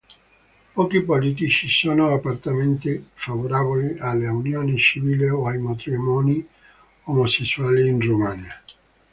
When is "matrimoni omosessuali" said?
5.59-7.87